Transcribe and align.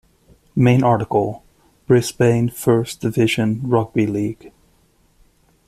Main 0.55 0.83
article: 0.83 1.43
Brisbane 1.85 2.49
First 2.49 3.01
Division 3.01 3.61
Rugby 3.69 4.07
League. 4.07 4.51